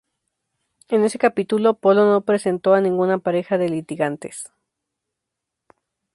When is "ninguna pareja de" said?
2.81-3.69